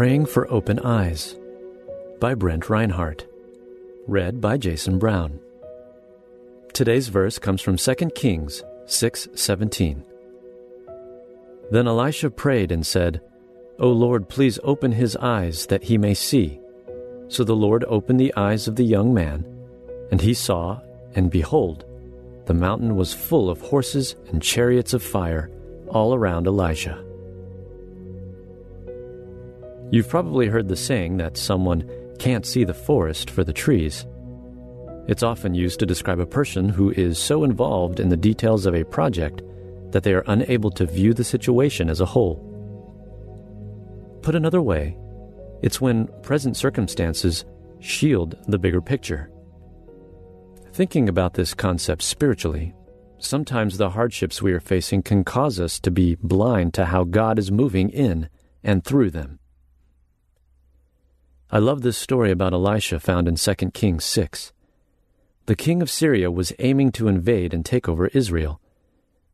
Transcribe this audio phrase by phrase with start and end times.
[0.00, 1.36] Praying for Open Eyes
[2.20, 3.26] by Brent Reinhardt.
[4.08, 5.38] Read by Jason Brown.
[6.72, 10.02] Today's verse comes from 2 Kings 6:17.
[11.70, 13.20] Then Elisha prayed and said,
[13.78, 16.58] O Lord, please open his eyes that he may see.
[17.28, 19.44] So the Lord opened the eyes of the young man,
[20.10, 20.80] and he saw,
[21.14, 21.84] and behold,
[22.46, 25.50] the mountain was full of horses and chariots of fire
[25.88, 27.04] all around Elijah.
[29.90, 34.06] You've probably heard the saying that someone can't see the forest for the trees.
[35.08, 38.74] It's often used to describe a person who is so involved in the details of
[38.74, 39.42] a project
[39.90, 42.46] that they are unable to view the situation as a whole.
[44.22, 44.96] Put another way,
[45.62, 47.44] it's when present circumstances
[47.80, 49.30] shield the bigger picture.
[50.72, 52.74] Thinking about this concept spiritually,
[53.18, 57.38] sometimes the hardships we are facing can cause us to be blind to how God
[57.40, 58.28] is moving in
[58.62, 59.40] and through them.
[61.52, 64.52] I love this story about Elisha found in 2 Kings 6.
[65.46, 68.60] The king of Syria was aiming to invade and take over Israel.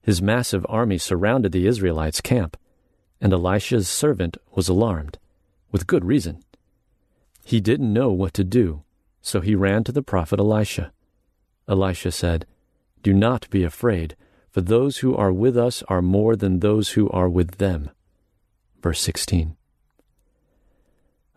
[0.00, 2.56] His massive army surrounded the Israelites' camp,
[3.20, 5.18] and Elisha's servant was alarmed,
[5.72, 6.44] with good reason.
[7.44, 8.84] He didn't know what to do,
[9.20, 10.92] so he ran to the prophet Elisha.
[11.66, 12.46] Elisha said,
[13.02, 14.14] Do not be afraid,
[14.52, 17.90] for those who are with us are more than those who are with them.
[18.80, 19.56] Verse 16.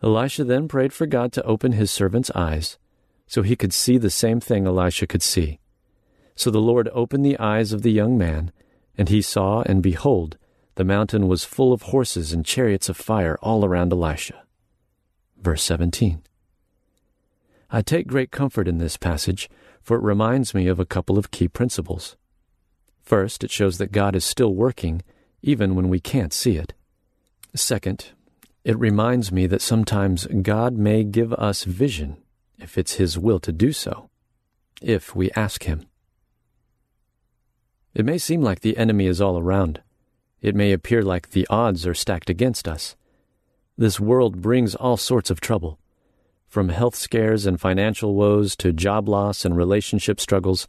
[0.04, 2.78] Elisha then prayed for God to open his servant's eyes,
[3.26, 5.60] so he could see the same thing Elisha could see.
[6.36, 8.52] So the Lord opened the eyes of the young man,
[8.98, 10.38] and he saw, and behold,
[10.76, 14.44] the mountain was full of horses and chariots of fire all around Elisha.
[15.42, 16.22] Verse 17.
[17.70, 19.50] I take great comfort in this passage,
[19.82, 22.16] for it reminds me of a couple of key principles.
[23.02, 25.02] First, it shows that God is still working,
[25.42, 26.74] even when we can't see it.
[27.56, 28.12] Second,
[28.68, 32.18] it reminds me that sometimes God may give us vision
[32.60, 34.10] if it's His will to do so,
[34.82, 35.86] if we ask Him.
[37.94, 39.82] It may seem like the enemy is all around.
[40.42, 42.98] It may appear like the odds are stacked against us.
[43.78, 45.80] This world brings all sorts of trouble.
[46.50, 50.68] From health scares and financial woes to job loss and relationship struggles,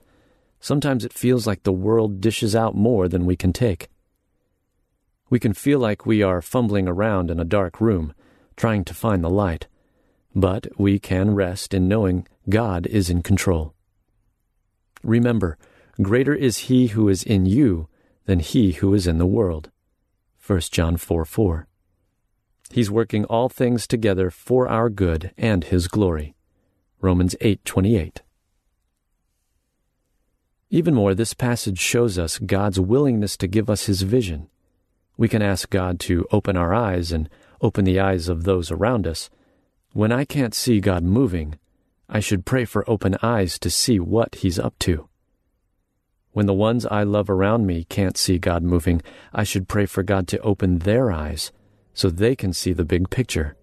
[0.60, 3.88] sometimes it feels like the world dishes out more than we can take.
[5.30, 8.14] We can feel like we are fumbling around in a dark room,
[8.56, 9.66] trying to find the light,
[10.34, 13.74] but we can rest in knowing God is in control.
[15.02, 15.58] Remember,
[16.00, 17.88] greater is He who is in you
[18.28, 19.70] than he who is in the world.
[20.46, 21.66] 1 John 4 4.
[22.70, 26.34] He's working all things together for our good and His glory.
[27.00, 28.20] Romans 8:28.
[30.68, 34.48] Even more, this passage shows us God's willingness to give us His vision
[35.18, 37.28] we can ask God to open our eyes and
[37.60, 39.28] open the eyes of those around us.
[39.92, 41.58] When I can't see God moving,
[42.08, 45.08] I should pray for open eyes to see what He's up to.
[46.30, 49.02] When the ones I love around me can't see God moving,
[49.34, 51.50] I should pray for God to open their eyes
[51.92, 53.56] so they can see the big picture.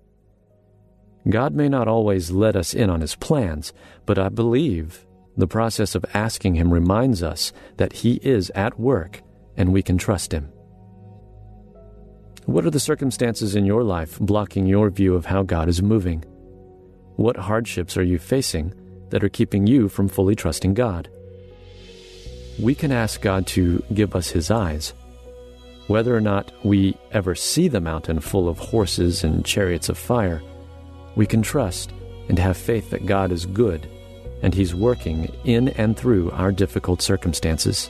[1.29, 3.71] God may not always let us in on His plans,
[4.05, 5.05] but I believe
[5.37, 9.21] the process of asking Him reminds us that He is at work
[9.55, 10.51] and we can trust Him.
[12.45, 16.23] What are the circumstances in your life blocking your view of how God is moving?
[17.15, 18.71] What hardships are you facing
[19.09, 21.09] that are keeping you from fully trusting God?
[22.61, 24.93] We can ask God to give us His eyes.
[25.87, 30.43] Whether or not we ever see the mountain full of horses and chariots of fire,
[31.15, 31.93] we can trust
[32.29, 33.89] and have faith that God is good
[34.43, 37.89] and He's working in and through our difficult circumstances.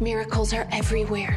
[0.00, 1.36] Miracles are everywhere.